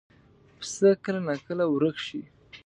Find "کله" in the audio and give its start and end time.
1.03-1.19